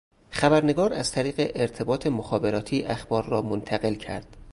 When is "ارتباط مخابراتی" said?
1.55-2.83